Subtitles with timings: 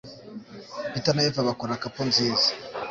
[0.91, 2.47] Peter na Eva bakora couple nziza.